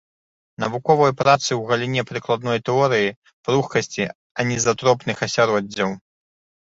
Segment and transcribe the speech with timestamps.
[0.63, 3.13] Навуковыя працы ў галіне прыкладной тэорыі
[3.49, 4.09] пругкасці
[4.45, 5.89] анізатропных асяроддзяў.